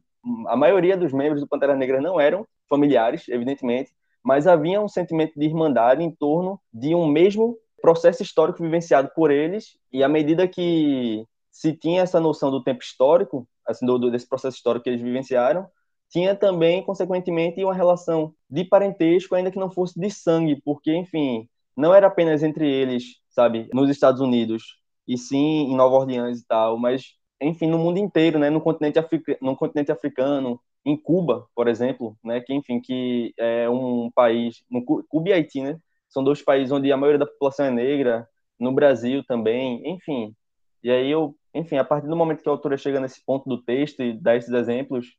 [0.48, 5.32] A maioria dos membros do Panteras Negras não eram familiares, evidentemente, mas havia um sentimento
[5.38, 10.46] de irmandade em torno de um mesmo processo histórico vivenciado por eles, e à medida
[10.46, 15.00] que se tinha essa noção do tempo histórico, assim, do, desse processo histórico que eles
[15.00, 15.66] vivenciaram,
[16.10, 21.48] tinha também, consequentemente, uma relação de parentesco, ainda que não fosse de sangue, porque, enfim,
[21.76, 25.38] não era apenas entre eles, sabe, nos Estados Unidos, e sim
[25.70, 28.98] em Nova Orleans e tal, mas, enfim, no mundo inteiro, né, no continente,
[29.40, 34.84] no continente africano, em Cuba, por exemplo, né, que, enfim, que é um país, no
[34.84, 35.78] Cuba e Haiti, né,
[36.08, 38.28] são dois países onde a maioria da população é negra,
[38.58, 40.34] no Brasil também, enfim.
[40.82, 43.62] E aí eu, enfim, a partir do momento que a autora chega nesse ponto do
[43.62, 45.16] texto e dá esses exemplos,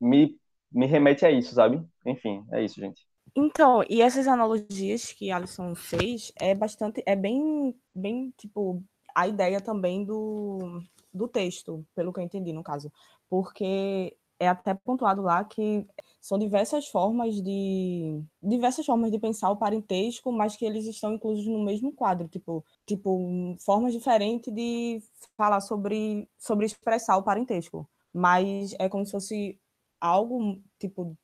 [0.00, 0.36] me,
[0.72, 1.82] me remete a isso, sabe?
[2.06, 3.06] Enfim, é isso, gente.
[3.36, 8.82] Então, e essas analogias que Alisson fez é bastante, é bem, bem, tipo,
[9.14, 12.92] a ideia também do, do texto, pelo que eu entendi, no caso.
[13.28, 15.86] Porque é até pontuado lá que
[16.20, 21.46] são diversas formas de diversas formas de pensar o parentesco, mas que eles estão inclusos
[21.46, 25.02] no mesmo quadro, tipo, tipo formas diferentes de
[25.36, 29.60] falar sobre sobre expressar o parentesco, mas é como se fosse
[30.00, 31.16] algo tipo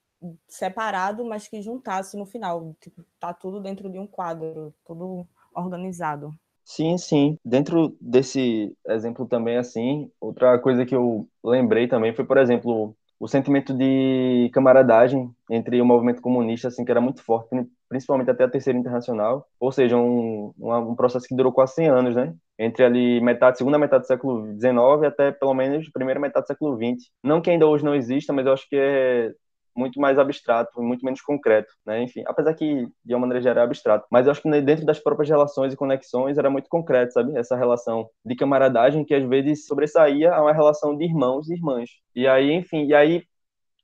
[0.48, 2.74] separado, mas que juntasse no final.
[2.80, 6.30] Tipo, tá tudo dentro de um quadro, tudo organizado.
[6.64, 7.38] Sim, sim.
[7.44, 13.28] Dentro desse exemplo também, assim, outra coisa que eu lembrei também foi, por exemplo, o
[13.28, 17.48] sentimento de camaradagem entre o movimento comunista, assim, que era muito forte,
[17.88, 22.16] principalmente até a Terceira Internacional, ou seja, um, um, processo que durou quase 100 anos,
[22.16, 22.34] né?
[22.58, 26.76] Entre ali metade, segunda metade do século XIX até pelo menos primeira metade do século
[26.76, 27.10] XX.
[27.22, 29.32] Não que ainda hoje não exista, mas eu acho que é
[29.76, 32.02] muito mais abstrato, muito menos concreto, né?
[32.02, 34.98] Enfim, apesar que de uma maneira geral é abstrato, mas eu acho que dentro das
[34.98, 37.36] próprias relações e conexões era muito concreto, sabe?
[37.36, 41.90] Essa relação de camaradagem que às vezes sobressaía a uma relação de irmãos e irmãs.
[42.14, 43.24] E aí, enfim, e aí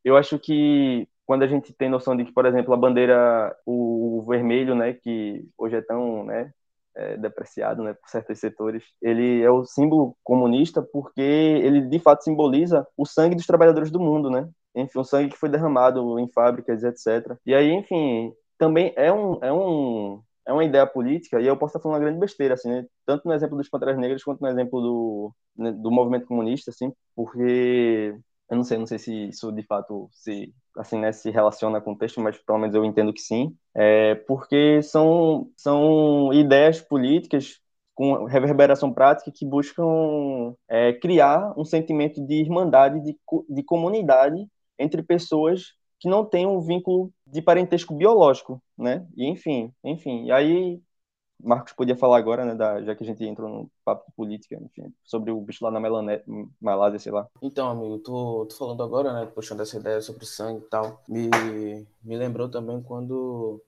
[0.04, 4.24] eu acho que quando a gente tem noção de que, por exemplo, a bandeira, o
[4.28, 6.52] vermelho, né, que hoje é tão, né,
[6.94, 12.22] é, depreciado, né, por certos setores, ele é o símbolo comunista porque ele de fato
[12.24, 14.48] simboliza o sangue dos trabalhadores do mundo, né?
[14.74, 17.38] Enfim, o sangue que foi derramado em fábricas, etc.
[17.46, 21.70] E aí, enfim, também é um, é um é uma ideia política, e eu posso
[21.76, 22.84] estar falando uma grande besteira, assim, né?
[23.06, 26.92] tanto no exemplo dos Panteras Negras quanto no exemplo do, né, do movimento comunista, assim,
[27.14, 28.16] porque
[28.50, 31.92] eu não sei, não sei se isso de fato se assim né, se relaciona com
[31.92, 37.60] o texto, mas pelo menos eu entendo que sim, é porque são são ideias políticas
[37.94, 43.16] com reverberação prática que buscam é, criar um sentimento de irmandade, de,
[43.48, 44.46] de comunidade
[44.78, 49.06] entre pessoas que não têm um vínculo de parentesco biológico, né?
[49.16, 50.82] E enfim, enfim, e aí
[51.42, 54.54] Marcos podia falar agora, né, da, já que a gente entrou no papo de política,
[54.62, 56.22] enfim, sobre o bicho lá na Melané,
[56.60, 57.28] Malásia, sei lá.
[57.42, 61.28] Então, amigo, tô, tô falando agora, né, puxando essa ideia sobre sangue e tal, me,
[62.02, 63.60] me lembrou também quando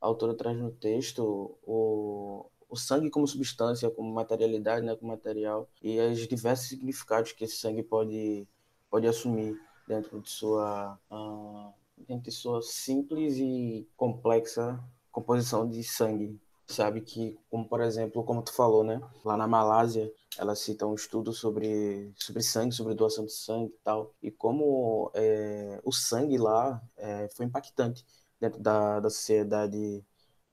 [0.00, 5.68] a autora traz no texto o, o sangue como substância, como materialidade, né, como material,
[5.82, 8.46] e os diversos significados que esse sangue pode,
[8.88, 14.82] pode assumir dentro de sua, uh, dentro de sua simples e complexa
[15.16, 19.00] composição de sangue, sabe que, como por exemplo, como tu falou, né?
[19.24, 23.78] Lá na Malásia, ela cita um estudo sobre, sobre sangue, sobre doação de sangue e
[23.82, 28.04] tal, e como é, o sangue lá é, foi impactante
[28.38, 30.04] dentro da, da sociedade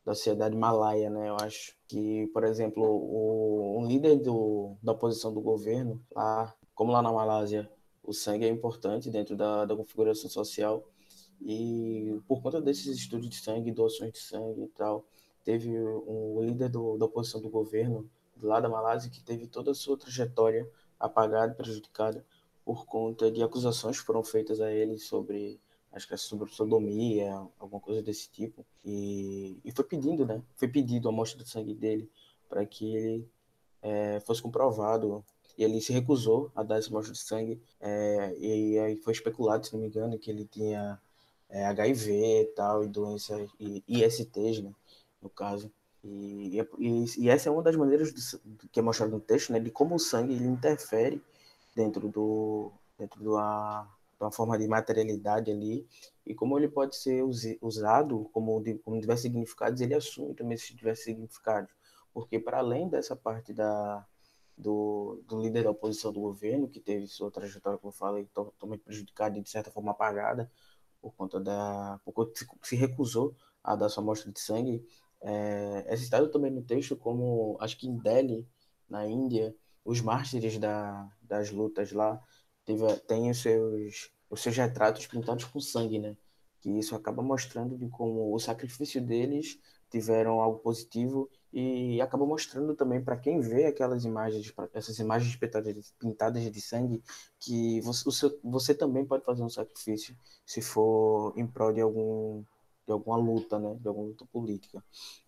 [0.05, 1.29] da sociedade malaia, né?
[1.29, 6.91] Eu acho que, por exemplo, o, um líder do, da oposição do governo lá, como
[6.91, 7.69] lá na Malásia,
[8.03, 10.87] o sangue é importante dentro da, da configuração social
[11.41, 15.05] e por conta desses estudos de sangue, doações de sangue e tal,
[15.43, 18.09] teve um líder do, da oposição do governo
[18.41, 22.25] lá da Malásia que teve toda a sua trajetória apagada, prejudicada
[22.63, 25.59] por conta de acusações que foram feitas a ele sobre
[25.91, 28.65] acho que é sobre sodomia, alguma coisa desse tipo.
[28.83, 30.41] E, e foi pedindo, né?
[30.55, 32.09] Foi pedido a amostra de sangue dele
[32.49, 33.29] para que ele
[33.81, 35.23] é, fosse comprovado.
[35.57, 37.61] E ele se recusou a dar essa amostra de sangue.
[37.79, 40.99] É, e aí foi especulado, se não me engano, que ele tinha
[41.49, 44.73] é, HIV e tal, e doenças, e ISTs, né?
[45.21, 45.71] no caso.
[46.03, 49.59] E, e, e, essa é uma das maneiras do, que é mostrado no texto, né,
[49.59, 51.23] de como o sangue ele interfere
[51.73, 53.87] dentro do dentro de uma,
[54.17, 55.87] de uma forma de materialidade ali
[56.25, 57.23] e como ele pode ser
[57.61, 61.71] usado como, de, como diversos significados, ele assume também esses diversos significados,
[62.13, 64.05] porque para além dessa parte da
[64.57, 68.81] do, do líder da oposição do governo, que teve sua trajetória, como eu falei, totalmente
[68.81, 70.49] prejudicada e de certa forma apagada
[71.01, 72.31] por conta da por
[72.63, 74.85] se recusou a dar sua amostra de sangue,
[75.21, 78.47] é, é citado também no texto como, acho que em Delhi,
[78.89, 82.21] na Índia, os mártires da, das lutas lá
[82.65, 86.15] teve, têm os seus, os seus retratos pintados com sangue, né?
[86.61, 92.75] Que isso acaba mostrando de como o sacrifício deles tiveram algo positivo e acaba mostrando
[92.75, 95.37] também para quem vê aquelas imagens, essas imagens
[95.99, 97.03] pintadas de sangue,
[97.39, 102.43] que você, você também pode fazer um sacrifício se for em prol de algum
[102.85, 104.83] de alguma luta, né, de alguma luta política.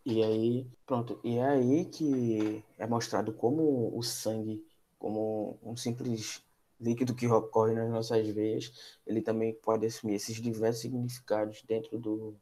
[0.05, 4.61] E aí, pronto, e é aí que é mostrado como o sangue,
[4.99, 6.43] como um simples
[6.79, 8.71] líquido que ocorre nas nossas veias,
[9.07, 12.35] ele também pode assumir esses diversos significados dentro do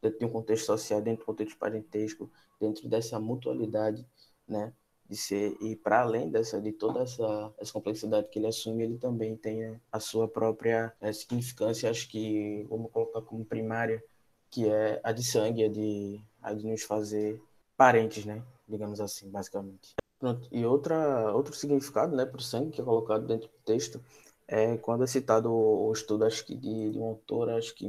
[0.00, 2.30] dentro de um contexto social, dentro do contexto parentesco,
[2.60, 4.06] dentro dessa mutualidade,
[4.46, 4.72] né,
[5.08, 8.98] de ser e para além dessa de toda essa, essa complexidade que ele assume, ele
[8.98, 14.02] também tem a sua própria é, significância, acho que vamos colocar como primária
[14.50, 17.40] que é a de sangue, a de, a de nos fazer
[17.76, 18.42] parentes, né?
[18.66, 19.94] Digamos assim, basicamente.
[20.18, 20.48] Pronto.
[20.50, 24.02] E outra, outro significado, né, para o sangue que é colocado dentro do texto
[24.48, 27.18] é quando é citado o, o estudo, acho que de, de uma
[27.56, 27.86] acho que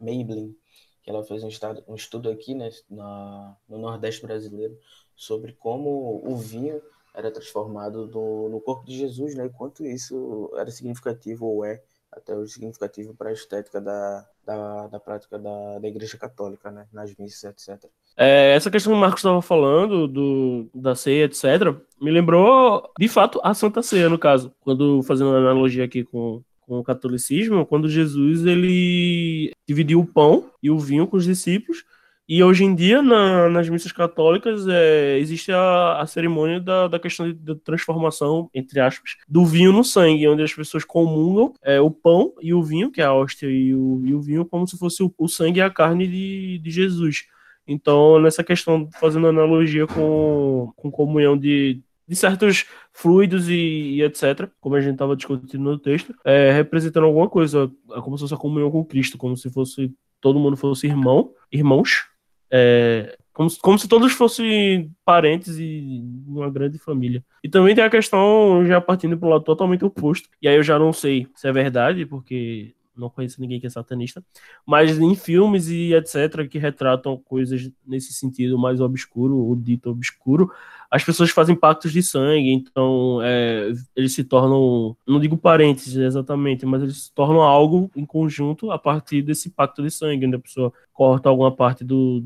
[0.00, 0.56] Maybelline,
[1.02, 4.78] que ela fez um, estado, um estudo aqui, né, na, no Nordeste brasileiro,
[5.16, 6.80] sobre como o vinho
[7.14, 11.82] era transformado no, no corpo de Jesus, né, e quanto isso era significativo ou é
[12.12, 16.86] até hoje significativo para a estética da, da, da prática da, da Igreja Católica, né?
[16.92, 17.90] Nas missas, etc.
[18.16, 23.08] É, essa questão que o Marcos estava falando, do, da ceia, etc., me lembrou, de
[23.08, 24.54] fato, a Santa Ceia, no caso.
[24.60, 26.42] Quando fazendo uma analogia aqui com,
[26.72, 31.84] com o catolicismo, quando Jesus ele dividiu o pão e o vinho com os discípulos.
[32.26, 36.98] E hoje em dia, na, nas missas católicas, é, existe a, a cerimônia da, da
[36.98, 41.78] questão de, de, transformação, entre aspas, do vinho no sangue, onde as pessoas comungam é,
[41.78, 44.66] o pão e o vinho, que é a hóstia e o, e o vinho, como
[44.66, 47.26] se fosse o, o sangue e a carne de, de Jesus.
[47.66, 54.48] Então, nessa questão, fazendo analogia com, com comunhão de, de certos fluidos e, e, etc.,
[54.60, 58.34] como a gente estava discutindo no texto, é, representando alguma coisa, é como se fosse
[58.34, 62.06] a comunhão com Cristo, como se fosse todo mundo fosse irmão, irmãos,
[62.50, 67.24] é, como, como se todos fossem parentes e uma grande família.
[67.42, 70.62] E também tem a questão, já partindo para o lado totalmente oposto, e aí eu
[70.62, 74.22] já não sei se é verdade, porque não conheço ninguém que é satanista,
[74.66, 80.50] mas em filmes e etc., que retratam coisas nesse sentido mais obscuro, ou dito obscuro,
[80.90, 86.66] as pessoas fazem pactos de sangue, então é, eles se tornam, não digo parentes exatamente,
[86.66, 90.40] mas eles se tornam algo em conjunto a partir desse pacto de sangue, onde a
[90.40, 92.22] pessoa corta alguma parte do,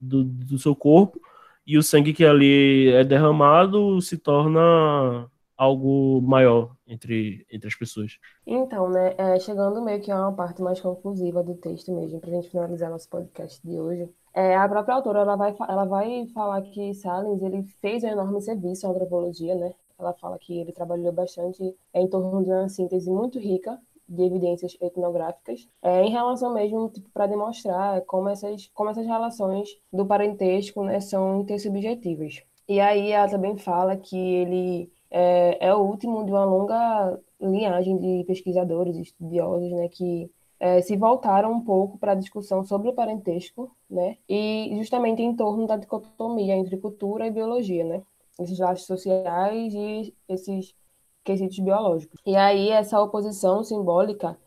[0.00, 1.20] do, do seu corpo
[1.66, 5.26] e o sangue que ali é derramado se torna
[5.56, 8.18] algo maior entre, entre as pessoas.
[8.46, 12.30] Então, né, é, chegando meio que a uma parte mais conclusiva do texto mesmo, para
[12.30, 16.26] a gente finalizar nosso podcast de hoje, é, a própria autora ela vai, ela vai
[16.28, 19.72] falar que Salins ele fez um enorme serviço à antropologia, né?
[19.98, 23.78] Ela fala que ele trabalhou bastante em torno de uma síntese muito rica
[24.08, 29.68] de evidências etnográficas, é, em relação mesmo tipo, para demonstrar como essas, como essas relações
[29.92, 32.42] do parentesco né, são intersubjetivas.
[32.68, 37.98] E aí ela também fala que ele é, é o último de uma longa linhagem
[37.98, 42.94] de pesquisadores, estudiosos, né, que é, se voltaram um pouco para a discussão sobre o
[42.94, 48.02] parentesco, né, e justamente em torno da dicotomia entre cultura e biologia, né,
[48.40, 50.74] esses laços sociais e esses
[51.22, 52.18] quesitos biológicos.
[52.24, 54.38] E aí essa oposição simbólica,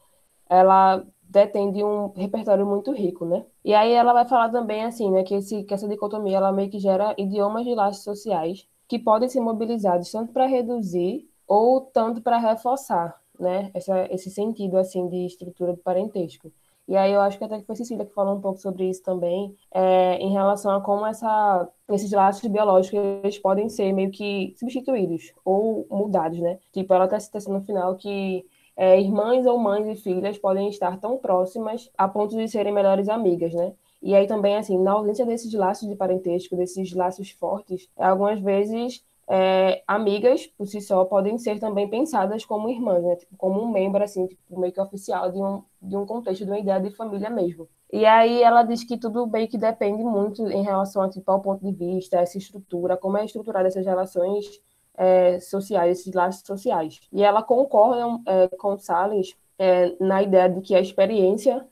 [0.50, 3.46] ela detém de um repertório muito rico, né?
[3.64, 6.70] E aí ela vai falar também assim, né, que, esse, que essa dicotomia ela meio
[6.70, 12.22] que gera idiomas de laços sociais que podem ser mobilizados tanto para reduzir ou tanto
[12.22, 16.52] para reforçar, né, essa, esse sentido assim de estrutura do parentesco.
[16.88, 19.02] E aí eu acho que até que foi Cecília que falou um pouco sobre isso
[19.02, 24.54] também, é, em relação a como essa, esses laços biológicos eles podem ser meio que
[24.60, 26.60] substituídos ou mudados, né?
[26.72, 28.46] Tipo, ela até cita assim no final que
[28.78, 33.10] é, irmãs ou mães e filhas podem estar tão próximas a ponto de serem melhores
[33.10, 33.74] amigas, né?
[34.06, 39.04] E aí também, assim, na ausência desses laços de parentesco, desses laços fortes, algumas vezes
[39.28, 43.16] é, amigas, por si só, podem ser também pensadas como irmãs, né?
[43.16, 46.52] Tipo, como um membro, assim, tipo, meio que oficial de um, de um contexto, de
[46.52, 47.68] uma ideia de família mesmo.
[47.92, 51.42] E aí ela diz que tudo bem que depende muito em relação a, tipo, ao
[51.42, 54.62] ponto de vista, essa estrutura, como é estruturada essas relações
[54.96, 57.00] é, sociais, esses laços sociais.
[57.12, 61.66] E ela concorda é, com Salles é, na ideia de que a experiência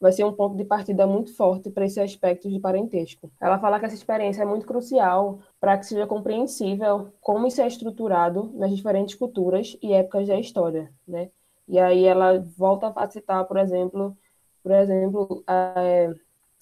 [0.00, 3.30] vai ser um ponto de partida muito forte para esse aspecto de parentesco.
[3.40, 7.66] Ela fala que essa experiência é muito crucial para que seja compreensível como isso é
[7.66, 11.30] estruturado nas diferentes culturas e épocas da história, né?
[11.66, 14.16] E aí ela volta a citar, por exemplo,
[14.62, 15.74] por exemplo, a,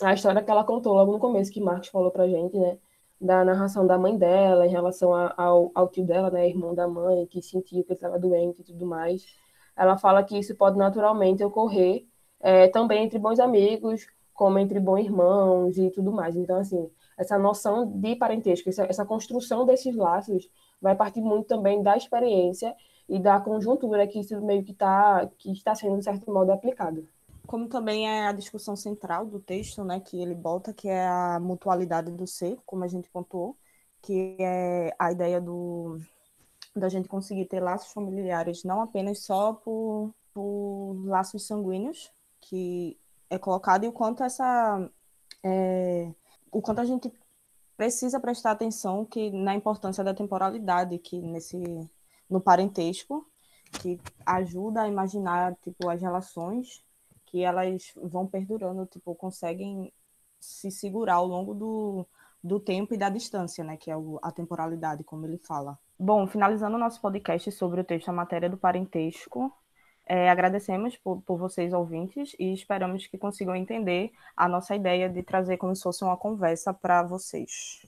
[0.03, 2.79] a história que ela contou logo no começo, que Marcos falou para gente, né?
[3.21, 6.49] Da narração da mãe dela em relação a, ao, ao tio dela, né?
[6.49, 9.25] Irmão da mãe, que sentiu que estava doente e tudo mais.
[9.77, 12.07] Ela fala que isso pode naturalmente ocorrer
[12.43, 16.37] é, também entre bons amigos, como entre bons irmãos e tudo mais.
[16.37, 21.83] Então, assim, essa noção de parentesco, essa, essa construção desses laços vai partir muito também
[21.83, 22.75] da experiência
[23.09, 27.07] e da conjuntura que isso meio que, tá, que está sendo, de certo modo, aplicado.
[27.47, 31.39] Como também é a discussão central do texto, né, que ele bota, que é a
[31.41, 33.57] mutualidade do ser, como a gente pontuou,
[34.01, 35.99] que é a ideia do
[36.75, 42.11] da gente conseguir ter laços familiares não apenas só por, por laços sanguíneos,
[42.43, 42.99] que
[43.31, 44.91] é colocado e o quanto essa
[45.43, 46.13] é,
[46.51, 47.11] o quanto a gente
[47.77, 51.59] precisa prestar atenção que na importância da temporalidade que nesse
[52.29, 53.27] no parentesco
[53.81, 56.85] que ajuda a imaginar tipo as relações
[57.25, 59.91] que elas vão perdurando tipo conseguem
[60.39, 62.07] se segurar ao longo do,
[62.45, 65.79] do tempo e da distância né que é a temporalidade como ele fala.
[65.99, 69.53] Bom finalizando o nosso podcast sobre o texto a matéria do parentesco
[70.07, 75.23] é, agradecemos por, por vocês ouvintes e esperamos que consigam entender a nossa ideia de
[75.23, 77.81] trazer como se fosse uma conversa para vocês.